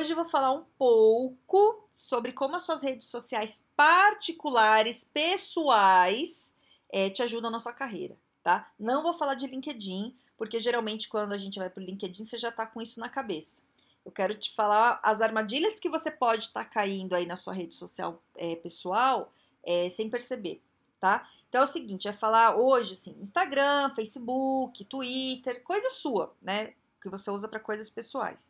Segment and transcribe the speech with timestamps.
[0.00, 6.54] Hoje eu vou falar um pouco sobre como as suas redes sociais particulares, pessoais,
[6.88, 8.72] é, te ajudam na sua carreira, tá?
[8.78, 12.38] Não vou falar de LinkedIn, porque geralmente quando a gente vai para o LinkedIn você
[12.38, 13.62] já tá com isso na cabeça.
[14.02, 17.52] Eu quero te falar as armadilhas que você pode estar tá caindo aí na sua
[17.52, 19.30] rede social é, pessoal
[19.62, 20.62] é, sem perceber,
[20.98, 21.28] tá?
[21.50, 26.72] Então é o seguinte, é falar hoje assim, Instagram, Facebook, Twitter, coisa sua, né?
[27.02, 28.48] Que você usa para coisas pessoais.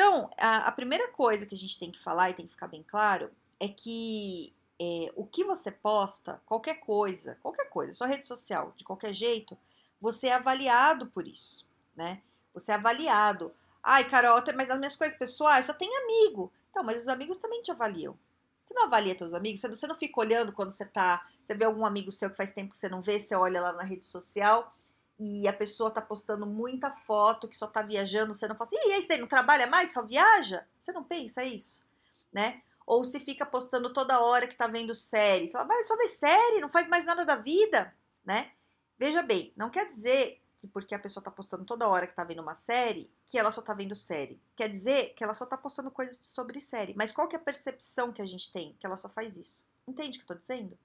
[0.00, 2.68] Então, a, a, primeira coisa que a gente tem que falar e tem que ficar
[2.68, 4.50] bem claro é que
[4.80, 9.58] é, o que você posta, qualquer coisa, qualquer coisa, sua rede social, de qualquer jeito,
[10.00, 12.22] você é avaliado por isso, né?
[12.54, 13.52] Você é avaliado.
[13.82, 16.50] Ai, Carol, mas as minhas coisas pessoais só tem amigo.
[16.70, 18.18] Então, mas os amigos também te avaliam.
[18.64, 19.60] Você não avalia teus amigos?
[19.60, 21.28] Você não fica olhando quando você tá.
[21.44, 23.74] Você vê algum amigo seu que faz tempo que você não vê, você olha lá
[23.74, 24.74] na rede social
[25.20, 28.88] e a pessoa tá postando muita foto que só tá viajando, você não fala assim,
[28.88, 30.66] e aí, você não trabalha mais, só viaja?
[30.80, 31.84] Você não pensa isso,
[32.32, 32.62] né?
[32.86, 36.60] Ou se fica postando toda hora que tá vendo série, fala, vai só ver série,
[36.60, 38.52] não faz mais nada da vida, né?
[38.98, 42.24] Veja bem, não quer dizer que porque a pessoa tá postando toda hora que tá
[42.24, 44.40] vendo uma série, que ela só tá vendo série.
[44.56, 46.94] Quer dizer que ela só tá postando coisas sobre série.
[46.96, 48.74] Mas qual que é a percepção que a gente tem?
[48.78, 49.66] Que ela só faz isso.
[49.86, 50.78] Entende o que eu tô dizendo?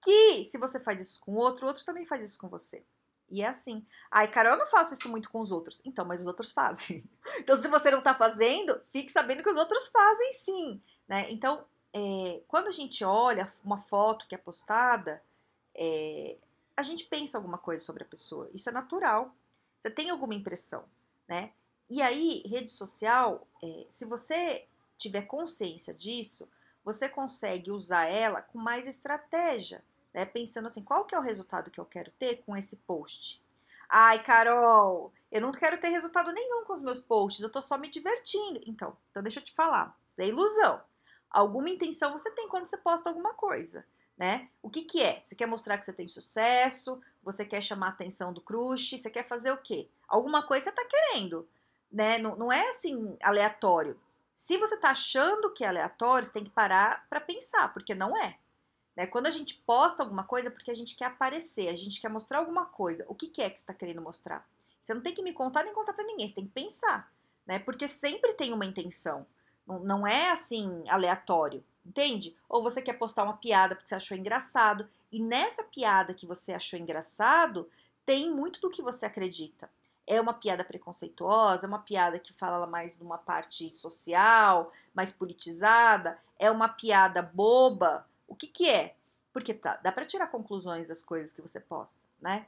[0.00, 2.84] Que se você faz isso com outro, outro também faz isso com você.
[3.30, 3.84] E é assim.
[4.10, 5.82] Ai, cara, eu não faço isso muito com os outros.
[5.84, 7.04] Então, mas os outros fazem.
[7.38, 10.82] Então, se você não tá fazendo, fique sabendo que os outros fazem sim.
[11.08, 11.26] Né?
[11.30, 15.22] Então, é, quando a gente olha uma foto que é postada,
[15.74, 16.36] é,
[16.76, 18.48] a gente pensa alguma coisa sobre a pessoa.
[18.54, 19.34] Isso é natural.
[19.78, 20.84] Você tem alguma impressão,
[21.28, 21.52] né?
[21.90, 24.66] E aí, rede social, é, se você
[24.96, 26.48] tiver consciência disso,
[26.84, 29.82] você consegue usar ela com mais estratégia
[30.16, 30.24] né?
[30.24, 33.44] Pensando assim, qual que é o resultado que eu quero ter com esse post?
[33.86, 37.76] Ai, Carol, eu não quero ter resultado nenhum com os meus posts, eu tô só
[37.76, 38.58] me divertindo.
[38.66, 40.80] Então, então deixa eu te falar, isso é ilusão.
[41.30, 43.84] Alguma intenção você tem quando você posta alguma coisa,
[44.16, 44.48] né?
[44.62, 45.20] O que que é?
[45.22, 49.10] Você quer mostrar que você tem sucesso, você quer chamar a atenção do crush, você
[49.10, 49.86] quer fazer o quê?
[50.08, 51.46] Alguma coisa você tá querendo,
[51.92, 52.16] né?
[52.16, 54.00] Não, não é assim aleatório.
[54.34, 58.16] Se você tá achando que é aleatório, você tem que parar para pensar, porque não
[58.16, 58.38] é.
[58.96, 59.06] Né?
[59.06, 62.08] Quando a gente posta alguma coisa, é porque a gente quer aparecer, a gente quer
[62.08, 63.04] mostrar alguma coisa.
[63.08, 64.48] O que, que é que você está querendo mostrar?
[64.80, 67.12] Você não tem que me contar nem contar para ninguém, você tem que pensar,
[67.44, 67.58] né?
[67.58, 69.26] Porque sempre tem uma intenção.
[69.66, 72.34] Não, não é assim aleatório, entende?
[72.48, 76.52] Ou você quer postar uma piada porque você achou engraçado, e nessa piada que você
[76.52, 77.68] achou engraçado,
[78.04, 79.68] tem muito do que você acredita.
[80.06, 85.10] É uma piada preconceituosa, é uma piada que fala mais de uma parte social, mais
[85.10, 88.96] politizada, é uma piada boba, o que que é?
[89.32, 92.46] Porque tá, dá para tirar conclusões das coisas que você posta, né?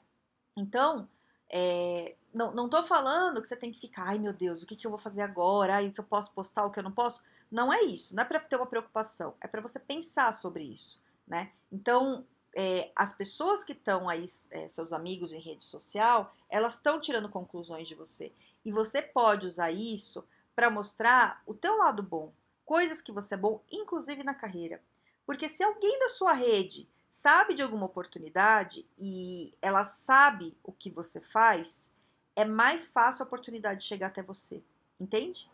[0.56, 1.09] Então,
[1.50, 4.77] é, não, não tô falando que você tem que ficar, ai meu Deus, o que,
[4.77, 5.77] que eu vou fazer agora?
[5.77, 7.22] Ai, o que eu posso postar, o que eu não posso?
[7.50, 11.00] Não é isso, não é para ter uma preocupação, é para você pensar sobre isso,
[11.27, 11.53] né?
[11.72, 17.00] Então, é, as pessoas que estão aí, é, seus amigos em rede social, elas estão
[17.00, 18.33] tirando conclusões de você.
[18.65, 22.33] E você pode usar isso para mostrar o teu lado bom,
[22.65, 24.83] coisas que você é bom, inclusive na carreira.
[25.28, 30.89] Porque se alguém da sua rede sabe de alguma oportunidade e ela sabe o que
[30.89, 31.93] você faz,
[32.34, 34.65] é mais fácil a oportunidade chegar até você.
[34.99, 35.47] Entende?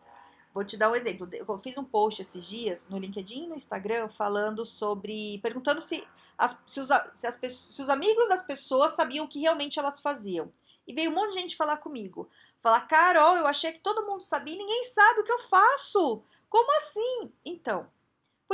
[0.54, 1.28] Vou te dar um exemplo.
[1.32, 5.40] Eu fiz um post esses dias no LinkedIn e no Instagram falando sobre.
[5.42, 6.06] perguntando se,
[6.38, 9.98] as, se, os, se, as, se os amigos das pessoas sabiam o que realmente elas
[9.98, 10.52] faziam.
[10.86, 12.30] E veio um monte de gente falar comigo.
[12.60, 16.22] Falar, Carol, eu achei que todo mundo sabia e ninguém sabe o que eu faço.
[16.48, 17.32] Como assim?
[17.44, 17.88] Então,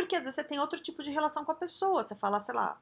[0.01, 2.03] porque às vezes você tem outro tipo de relação com a pessoa.
[2.03, 2.81] Você fala, sei lá,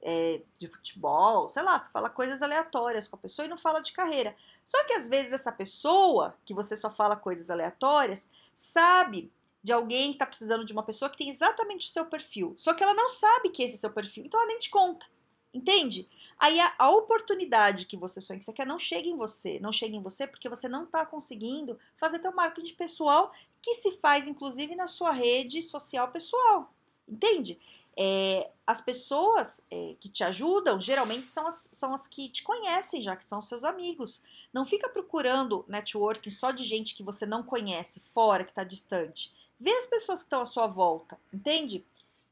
[0.00, 3.80] é, de futebol, sei lá, você fala coisas aleatórias com a pessoa e não fala
[3.80, 4.36] de carreira.
[4.64, 9.32] Só que às vezes essa pessoa, que você só fala coisas aleatórias, sabe
[9.62, 12.54] de alguém que está precisando de uma pessoa que tem exatamente o seu perfil.
[12.56, 15.06] Só que ela não sabe que esse é seu perfil, então ela nem te conta.
[15.52, 16.08] Entende?
[16.38, 19.58] Aí a, a, oportunidade que você sonha, que você quer, não chega em você.
[19.58, 23.32] Não chega em você porque você não está conseguindo fazer teu marketing pessoal,
[23.62, 26.72] que se faz, inclusive, na sua rede social pessoal.
[27.06, 27.58] Entende?
[27.96, 33.02] É, as pessoas é, que te ajudam, geralmente, são as, são as que te conhecem,
[33.02, 34.22] já que são seus amigos.
[34.52, 39.34] Não fica procurando networking só de gente que você não conhece, fora, que está distante.
[39.58, 41.84] Vê as pessoas que estão à sua volta, entende?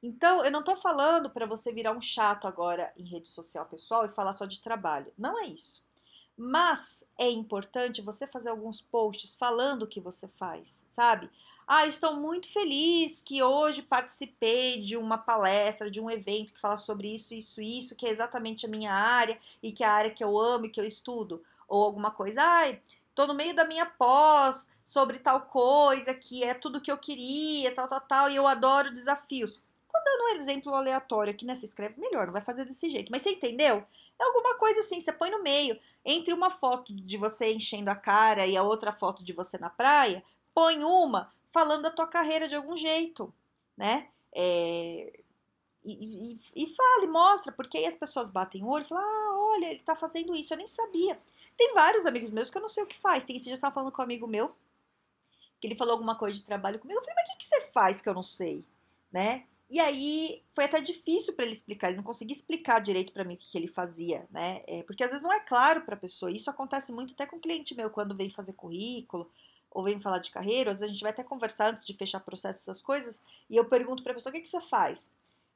[0.03, 4.05] Então, eu não tô falando para você virar um chato agora em rede social pessoal
[4.05, 5.13] e falar só de trabalho.
[5.19, 5.86] Não é isso.
[6.37, 11.31] Mas é importante você fazer alguns posts falando o que você faz, sabe?
[11.67, 16.77] Ah, estou muito feliz que hoje participei de uma palestra, de um evento que fala
[16.77, 20.11] sobre isso, isso, isso, que é exatamente a minha área e que é a área
[20.11, 21.43] que eu amo e que eu estudo.
[21.69, 22.81] Ou alguma coisa, ai,
[23.15, 27.75] tô no meio da minha pós sobre tal coisa que é tudo que eu queria,
[27.75, 29.61] tal, tal, tal, e eu adoro desafios.
[29.97, 31.55] Tô dando um exemplo aleatório aqui, né?
[31.55, 33.11] Se escreve melhor, não vai fazer desse jeito.
[33.11, 33.85] Mas você entendeu?
[34.19, 35.79] É alguma coisa assim, você põe no meio.
[36.05, 39.71] Entre uma foto de você enchendo a cara e a outra foto de você na
[39.71, 43.33] praia, põe uma falando da tua carreira de algum jeito,
[43.77, 44.09] né?
[44.33, 45.21] É,
[45.85, 49.51] e, e, e fale, mostra, porque aí as pessoas batem o olho e falam, ah,
[49.53, 51.19] olha, ele tá fazendo isso, eu nem sabia.
[51.57, 53.25] Tem vários amigos meus que eu não sei o que faz.
[53.25, 54.55] Tem esse dia eu tava falando com um amigo meu,
[55.61, 56.99] que ele falou alguma coisa de trabalho comigo.
[56.99, 58.65] Eu falei, mas o que, que você faz que eu não sei?
[59.11, 59.47] Né?
[59.69, 63.35] E aí foi até difícil para ele explicar, ele não conseguia explicar direito para mim
[63.35, 64.63] o que, que, ele fazia, né?
[64.67, 66.31] É, porque às vezes não é claro para a pessoa.
[66.31, 69.29] Isso acontece muito até com cliente meu quando vem fazer currículo
[69.71, 70.71] ou vem falar de carreira.
[70.71, 73.21] Às vezes a gente vai até conversar antes de fechar processo essas coisas
[73.51, 75.11] e eu pergunto para a pessoa o que, que você faz.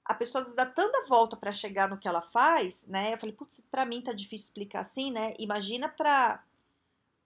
[0.05, 3.15] A pessoa às vezes dá tanta volta para chegar no que ela faz, né?
[3.15, 5.35] Eu falei, putz, para mim tá difícil explicar assim, né?
[5.39, 6.43] Imagina para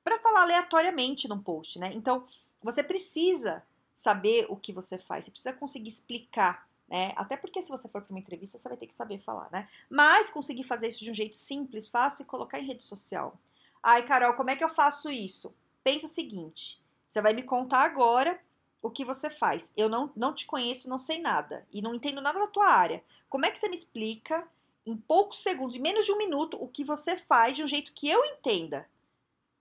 [0.03, 1.91] para falar aleatoriamente num post, né?
[1.95, 2.27] Então
[2.63, 3.63] você precisa
[3.95, 7.13] saber o que você faz, você precisa conseguir explicar né?
[7.17, 9.69] Até porque se você for para uma entrevista, você vai ter que saber falar, né?
[9.89, 13.39] Mas conseguir fazer isso de um jeito simples, fácil e colocar em rede social.
[13.83, 15.55] Ai, Carol, como é que eu faço isso?
[15.83, 18.39] Pense o seguinte: você vai me contar agora
[18.83, 19.73] o que você faz.
[19.77, 23.03] Eu não, não te conheço, não sei nada e não entendo nada da tua área.
[23.29, 24.47] Como é que você me explica
[24.87, 27.93] em poucos segundos, em menos de um minuto, o que você faz de um jeito
[27.95, 28.87] que eu entenda?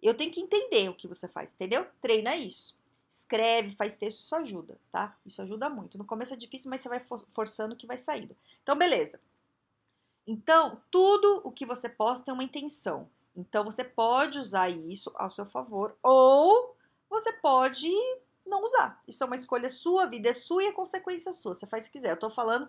[0.02, 1.88] Eu tenho que entender o que você faz, entendeu?
[2.02, 2.78] Treina isso
[3.20, 5.16] escreve, faz texto, isso ajuda, tá?
[5.26, 5.98] Isso ajuda muito.
[5.98, 7.02] No começo é difícil, mas você vai
[7.34, 8.36] forçando que vai saindo.
[8.62, 9.20] Então, beleza.
[10.26, 13.10] Então, tudo o que você posta tem uma intenção.
[13.36, 16.76] Então, você pode usar isso ao seu favor ou
[17.10, 17.90] você pode
[18.46, 19.02] não usar.
[19.08, 21.54] Isso é uma escolha sua, a vida é sua e a consequência é sua.
[21.54, 22.12] Você faz o que quiser.
[22.12, 22.68] Eu tô falando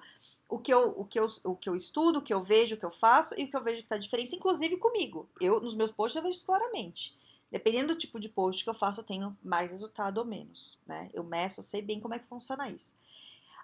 [0.49, 2.79] o que eu, o que eu, o que eu estudo, o que eu vejo, o
[2.79, 5.29] que eu faço e o que eu vejo que tá diferente, inclusive comigo.
[5.41, 7.17] Eu, nos meus posts, eu vejo isso claramente.
[7.55, 11.09] Dependendo do tipo de post que eu faço, eu tenho mais resultado ou menos, né?
[11.15, 12.93] Eu meço, eu sei bem como é que funciona isso.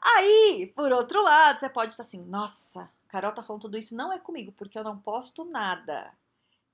[0.01, 4.13] Aí, por outro lado, você pode estar assim, nossa, Carol tá falando tudo isso, não
[4.13, 6.17] é comigo, porque eu não posto nada.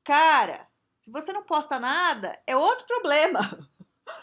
[0.04, 0.68] Cara,
[1.00, 3.40] se você não posta nada, é outro problema.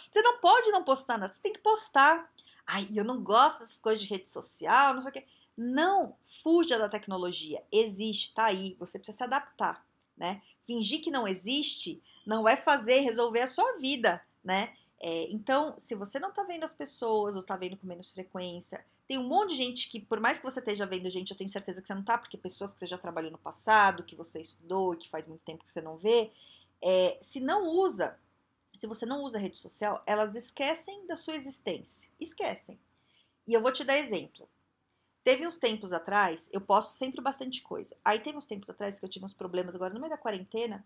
[0.10, 2.32] Você não pode não postar nada, você tem que postar.
[2.66, 5.26] Ai, eu não gosto dessas coisas de rede social, não sei o quê.
[5.58, 7.62] Não fuja da tecnologia.
[7.70, 8.78] Existe, tá aí.
[8.80, 9.86] Você precisa se adaptar,
[10.16, 10.42] né?
[10.66, 14.74] Fingir que não existe não é fazer, resolver a sua vida, né?
[15.00, 18.86] É, então, se você não tá vendo as pessoas ou tá vendo com menos frequência,
[19.06, 21.50] tem um monte de gente que, por mais que você esteja vendo gente, eu tenho
[21.50, 24.40] certeza que você não tá, porque pessoas que você já trabalhou no passado, que você
[24.40, 26.32] estudou e que faz muito tempo que você não vê,
[26.82, 28.18] é, se não usa,
[28.78, 32.10] se você não usa rede social, elas esquecem da sua existência.
[32.20, 32.80] Esquecem.
[33.46, 34.50] E eu vou te dar exemplo.
[35.24, 37.96] Teve uns tempos atrás, eu posto sempre bastante coisa.
[38.04, 40.84] Aí teve uns tempos atrás que eu tive uns problemas agora no meio da quarentena,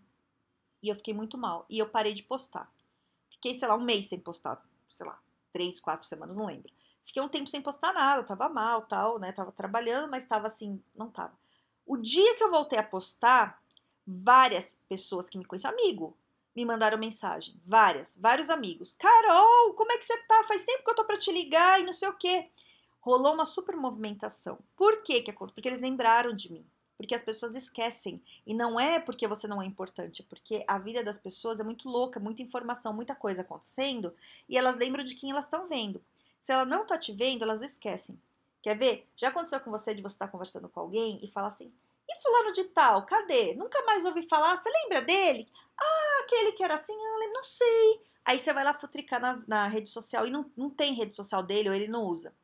[0.82, 1.66] e eu fiquei muito mal.
[1.68, 2.72] E eu parei de postar.
[3.30, 4.62] Fiquei, sei lá, um mês sem postar.
[4.88, 5.20] Sei lá,
[5.52, 6.72] três, quatro semanas, não lembro.
[7.02, 9.32] Fiquei um tempo sem postar nada, eu tava mal, tal, né?
[9.32, 11.32] Tava trabalhando, mas tava assim, não tava.
[11.86, 13.62] O dia que eu voltei a postar,
[14.06, 16.16] várias pessoas que me conhecem, amigo,
[16.54, 17.60] me mandaram mensagem.
[17.64, 18.94] Várias, vários amigos.
[18.94, 20.44] Carol, como é que você tá?
[20.44, 22.50] Faz tempo que eu tô pra te ligar e não sei o quê.
[23.00, 24.58] Rolou uma super movimentação.
[24.76, 25.54] Por que que aconteceu?
[25.54, 26.66] Porque eles lembraram de mim
[26.98, 28.20] porque as pessoas esquecem.
[28.44, 31.88] E não é porque você não é importante, porque a vida das pessoas é muito
[31.88, 34.12] louca, muita informação, muita coisa acontecendo,
[34.48, 36.02] e elas lembram de quem elas estão vendo.
[36.42, 38.20] Se ela não tá te vendo, elas esquecem.
[38.60, 39.08] Quer ver?
[39.16, 41.72] Já aconteceu com você de você estar tá conversando com alguém e falar assim:
[42.08, 43.54] e fulano de tal, cadê?
[43.54, 45.48] Nunca mais ouvi falar, você lembra dele?
[45.80, 48.02] Ah, aquele que era assim, ah, não sei.
[48.24, 51.42] Aí você vai lá futricar na, na rede social e não, não tem rede social
[51.42, 52.34] dele ou ele não usa.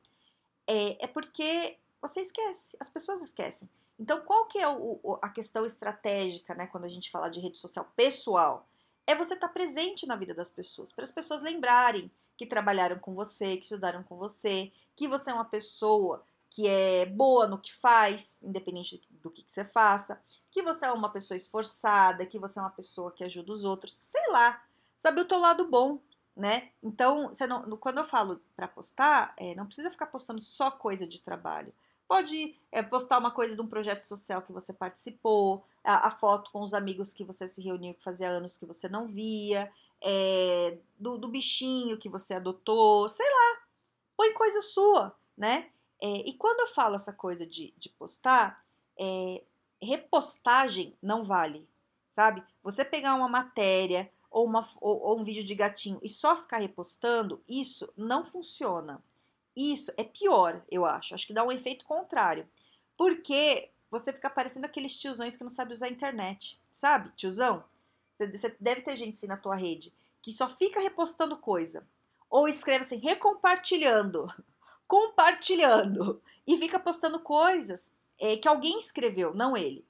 [0.66, 3.68] É, é porque você esquece, as pessoas esquecem.
[3.98, 7.58] Então, qual que é o, a questão estratégica, né, quando a gente fala de rede
[7.58, 8.66] social pessoal?
[9.06, 12.98] É você estar tá presente na vida das pessoas, para as pessoas lembrarem que trabalharam
[12.98, 17.58] com você, que estudaram com você, que você é uma pessoa que é boa no
[17.58, 20.20] que faz, independente do que, que você faça,
[20.52, 23.92] que você é uma pessoa esforçada, que você é uma pessoa que ajuda os outros,
[23.92, 24.62] sei lá,
[24.96, 25.98] saber o teu lado bom,
[26.36, 26.70] né?
[26.80, 31.20] Então, não, quando eu falo para postar, é, não precisa ficar postando só coisa de
[31.20, 31.72] trabalho.
[32.06, 36.50] Pode é, postar uma coisa de um projeto social que você participou, a, a, foto
[36.50, 40.78] com os amigos que você se reuniu que fazia anos que você não via, é,
[40.98, 43.62] do, do, bichinho que você adotou, sei lá.
[44.16, 45.70] Põe coisa sua, né?
[46.00, 48.62] É, e quando eu falo essa coisa de, de postar,
[49.82, 51.66] repostagem não vale,
[52.10, 52.42] sabe?
[52.62, 56.58] Você pegar uma matéria ou, uma, ou, ou um vídeo de gatinho e só ficar
[56.58, 59.02] repostando, isso não funciona.
[59.56, 61.14] Isso é pior, eu acho.
[61.14, 62.48] Acho que dá um efeito contrário.
[62.96, 66.60] Porque você fica parecendo aqueles tiozões que não sabe usar a internet.
[66.72, 67.64] Sabe, tiozão?
[68.16, 69.92] Você deve ter gente assim na tua rede
[70.22, 71.86] que só fica repostando coisa.
[72.30, 74.26] Ou escreve assim, recompartilhando
[74.86, 79.84] compartilhando e fica postando coisas é, que alguém escreveu, não ele.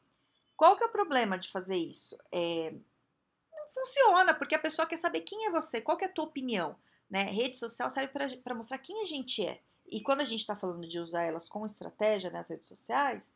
[0.57, 2.17] Qual que é o problema de fazer isso?
[2.33, 2.73] É,
[3.53, 6.25] não funciona, porque a pessoa quer saber quem é você, qual que é a tua
[6.25, 6.77] opinião.
[7.15, 7.31] Né?
[7.31, 8.11] Rede social serve
[8.43, 9.61] para mostrar quem a gente é.
[9.87, 13.33] E quando a gente está falando de usar elas com estratégia nas redes sociais,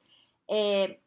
[0.50, 0.98] é,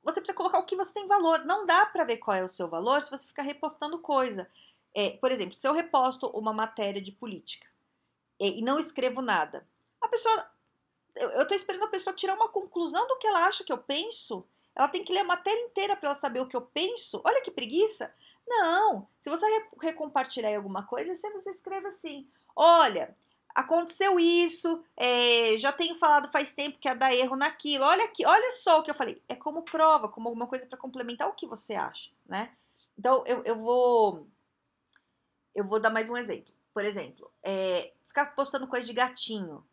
[0.00, 1.44] você precisa colocar o que você tem valor.
[1.44, 4.48] Não dá para ver qual é o seu valor se você ficar repostando coisa.
[4.94, 7.66] É, por exemplo, se eu reposto uma matéria de política,
[8.38, 9.66] e não escrevo nada.
[10.00, 10.48] A pessoa.
[11.16, 14.46] Eu, tô esperando a pessoa tirar uma conclusão do que ela acha que eu penso.
[14.76, 17.20] Ela tem que ler a matéria inteira para ela saber o que eu penso.
[17.24, 18.14] Olha que preguiça.
[18.46, 19.08] Não.
[19.20, 19.46] Se você
[19.80, 23.14] recompartilhar alguma coisa, você, você escreve assim: olha,
[23.54, 27.84] aconteceu isso, é, já tenho falado faz tempo que ia dar erro naquilo.
[27.84, 29.22] Olha aqui, olha só o que eu falei.
[29.28, 32.52] É como prova, como alguma coisa para complementar o que você acha, né?
[32.98, 34.26] Então eu, eu vou
[35.54, 36.52] eu vou dar mais um exemplo.
[36.72, 39.64] Por exemplo, é, ficar postando coisa de gatinho.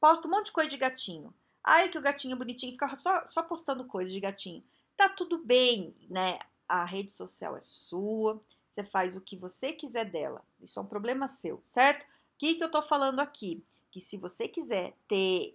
[0.00, 1.34] Posta um monte de coisa de gatinho.
[1.62, 4.64] Ai, que o gatinho é bonitinho, fica só, só postando coisa de gatinho.
[4.96, 6.38] Tá tudo bem, né?
[6.68, 10.44] A rede social é sua, você faz o que você quiser dela.
[10.60, 12.02] Isso é um problema seu, certo?
[12.04, 12.06] O
[12.38, 13.64] que, que eu tô falando aqui?
[13.90, 15.52] Que se você quiser ter.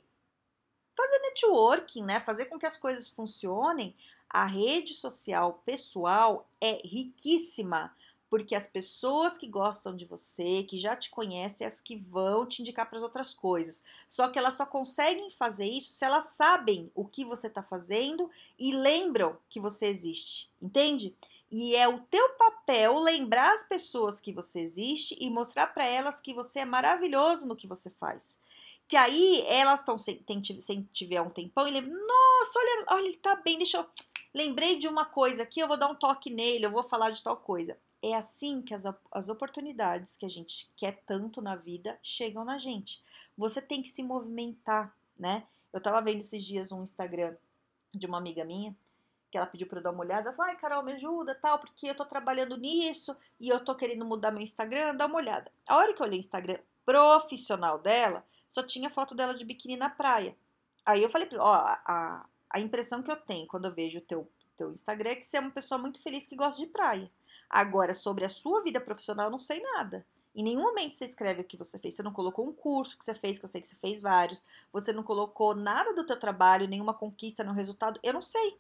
[0.96, 2.20] fazer networking, né?
[2.20, 3.96] Fazer com que as coisas funcionem,
[4.30, 7.96] a rede social pessoal é riquíssima
[8.34, 12.48] porque as pessoas que gostam de você, que já te conhecem, é as que vão
[12.48, 13.84] te indicar para as outras coisas.
[14.10, 18.28] Só que elas só conseguem fazer isso se elas sabem o que você está fazendo
[18.58, 21.16] e lembram que você existe, entende?
[21.52, 26.20] E é o teu papel lembrar as pessoas que você existe e mostrar para elas
[26.20, 28.40] que você é maravilhoso no que você faz.
[28.88, 30.26] Que aí elas estão sem,
[30.60, 33.86] sem tiver um tempão e lembram, nossa, olha, olha, ele tá bem, deixa eu.
[34.34, 37.22] Lembrei de uma coisa aqui, eu vou dar um toque nele, eu vou falar de
[37.22, 37.78] tal coisa.
[38.04, 42.58] É assim que as, as oportunidades que a gente quer tanto na vida chegam na
[42.58, 43.02] gente.
[43.38, 45.48] Você tem que se movimentar, né?
[45.72, 47.34] Eu tava vendo esses dias um Instagram
[47.94, 48.76] de uma amiga minha,
[49.32, 51.58] que ela pediu para eu dar uma olhada, ela falou, ai Carol, me ajuda, tal,
[51.58, 55.52] porque eu tô trabalhando nisso e eu tô querendo mudar meu Instagram, dá uma olhada.
[55.66, 59.78] A hora que eu olhei o Instagram profissional dela, só tinha foto dela de biquíni
[59.78, 60.38] na praia.
[60.86, 64.30] Aí eu falei, ó, a, a impressão que eu tenho quando eu vejo o teu,
[64.56, 67.10] teu Instagram é que você é uma pessoa muito feliz que gosta de praia.
[67.54, 70.04] Agora, sobre a sua vida profissional, eu não sei nada.
[70.34, 71.94] Em nenhum momento você escreve o que você fez.
[71.94, 74.44] Você não colocou um curso que você fez, que eu sei que você fez vários.
[74.72, 78.00] Você não colocou nada do teu trabalho, nenhuma conquista no resultado.
[78.02, 78.58] Eu não sei,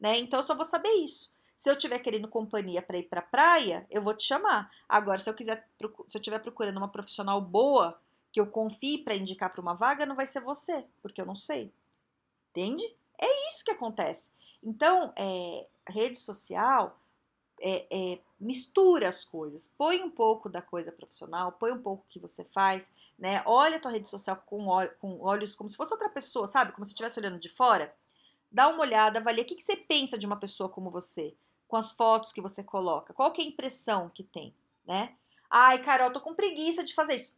[0.00, 0.18] né?
[0.18, 1.32] Então eu só vou saber isso.
[1.56, 4.72] Se eu estiver querendo companhia para ir para praia, eu vou te chamar.
[4.88, 5.64] Agora, se eu quiser,
[6.08, 7.96] se eu estiver procurando uma profissional boa
[8.32, 11.36] que eu confie para indicar para uma vaga, não vai ser você, porque eu não
[11.36, 11.72] sei.
[12.50, 12.84] Entende?
[13.16, 14.32] É isso que acontece.
[14.60, 16.98] Então, é, rede social
[17.62, 22.18] é, é, mistura as coisas, põe um pouco da coisa profissional, põe um pouco que
[22.18, 23.42] você faz, né?
[23.46, 24.66] Olha a tua rede social com,
[25.00, 26.72] com olhos como se fosse outra pessoa, sabe?
[26.72, 27.94] Como se estivesse olhando de fora.
[28.50, 31.34] Dá uma olhada, avalia o que, que você pensa de uma pessoa como você,
[31.68, 35.14] com as fotos que você coloca, qual que é a impressão que tem, né?
[35.48, 37.34] Ai, Carol, tô com preguiça de fazer isso.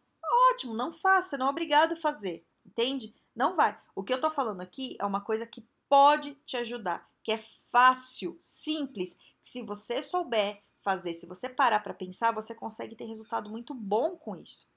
[0.52, 3.14] Ótimo, não faça, não é obrigado a fazer, entende?
[3.36, 3.78] Não vai.
[3.94, 7.38] O que eu tô falando aqui é uma coisa que pode te ajudar, que é
[7.38, 13.50] fácil, simples, se você souber fazer, se você parar para pensar, você consegue ter resultado
[13.50, 14.68] muito bom com isso,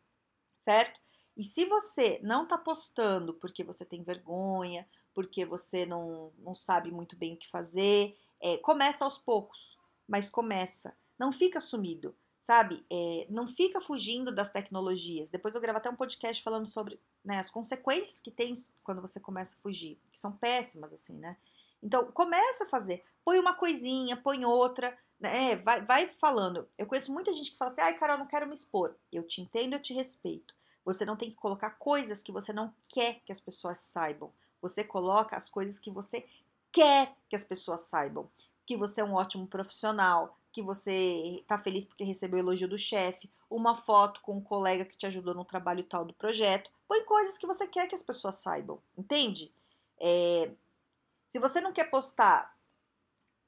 [0.60, 1.00] certo?
[1.36, 6.90] E se você não está postando porque você tem vergonha, porque você não, não sabe
[6.92, 10.96] muito bem o que fazer, é, começa aos poucos, mas começa.
[11.20, 12.84] Não fica sumido, sabe?
[12.90, 15.30] É, não fica fugindo das tecnologias.
[15.30, 19.20] Depois eu gravo até um podcast falando sobre né, as consequências que tem quando você
[19.20, 21.38] começa a fugir, que são péssimas, assim, né?
[21.84, 23.04] Então, começa a fazer.
[23.24, 25.56] Põe uma coisinha, põe outra, né?
[25.58, 26.68] Vai, vai falando.
[26.78, 28.96] Eu conheço muita gente que fala assim, ai, Carol, eu não quero me expor.
[29.12, 30.56] Eu te entendo, eu te respeito.
[30.86, 34.32] Você não tem que colocar coisas que você não quer que as pessoas saibam.
[34.62, 36.26] Você coloca as coisas que você
[36.72, 38.30] quer que as pessoas saibam.
[38.66, 42.78] Que você é um ótimo profissional, que você está feliz porque recebeu o elogio do
[42.78, 46.72] chefe, uma foto com um colega que te ajudou no trabalho tal do projeto.
[46.88, 49.52] Põe coisas que você quer que as pessoas saibam, entende?
[50.00, 50.52] É,
[51.30, 52.57] se você não quer postar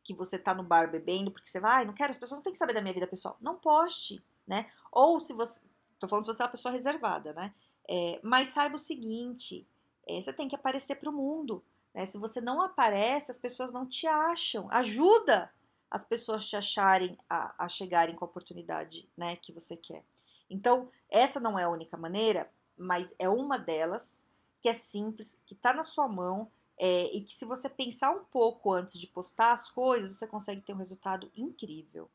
[0.03, 2.43] que você tá no bar bebendo, porque você vai, ah, não quero, as pessoas não
[2.43, 3.37] têm que saber da minha vida pessoal.
[3.41, 4.69] Não poste, né?
[4.91, 5.61] Ou se você.
[5.99, 7.53] Tô falando se você é uma pessoa reservada, né?
[7.87, 9.67] É, mas saiba o seguinte:
[10.07, 11.63] é, você tem que aparecer para o mundo.
[11.93, 12.05] Né?
[12.05, 14.67] Se você não aparece, as pessoas não te acham.
[14.71, 15.51] Ajuda
[15.89, 20.03] as pessoas te acharem, a, a chegarem com a oportunidade né, que você quer.
[20.49, 24.27] Então, essa não é a única maneira, mas é uma delas
[24.61, 28.23] que é simples, que está na sua mão é, e que se você pensar um
[28.23, 32.09] pouco antes de postar as coisas, você consegue ter um resultado incrível.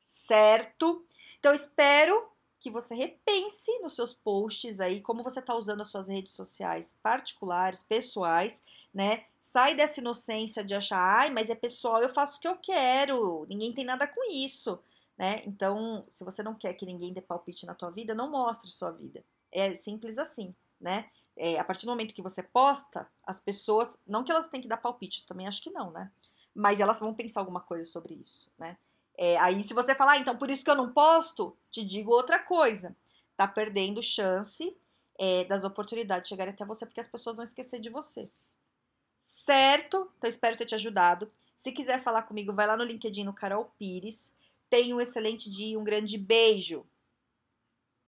[0.00, 1.04] Certo?
[1.38, 6.08] Então, espero que você repense nos seus posts aí, como você está usando as suas
[6.08, 8.62] redes sociais particulares, pessoais,
[8.92, 9.24] né?
[9.40, 13.46] Sai dessa inocência de achar, ai, mas é pessoal, eu faço o que eu quero,
[13.48, 14.78] ninguém tem nada com isso,
[15.16, 15.42] né?
[15.46, 18.90] Então, se você não quer que ninguém dê palpite na tua vida, não mostre sua
[18.90, 19.24] vida.
[19.50, 21.08] É simples assim, né?
[21.42, 24.68] É, a partir do momento que você posta, as pessoas, não que elas têm que
[24.68, 26.12] dar palpite, também acho que não, né?
[26.54, 28.76] Mas elas vão pensar alguma coisa sobre isso, né?
[29.16, 32.10] É, aí, se você falar, ah, então por isso que eu não posto, te digo
[32.10, 32.94] outra coisa.
[33.38, 34.76] Tá perdendo chance
[35.18, 38.28] é, das oportunidades chegarem até você, porque as pessoas vão esquecer de você.
[39.18, 40.12] Certo?
[40.18, 41.30] Então, espero ter te ajudado.
[41.56, 44.30] Se quiser falar comigo, vai lá no LinkedIn no Carol Pires.
[44.68, 46.84] Tenha um excelente dia, um grande beijo.